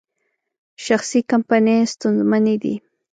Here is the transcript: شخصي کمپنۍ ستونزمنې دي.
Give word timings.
شخصي 0.85 1.19
کمپنۍ 1.31 1.79
ستونزمنې 1.93 2.55
دي. 2.63 2.75